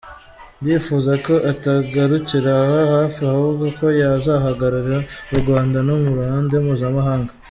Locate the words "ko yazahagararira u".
3.77-5.35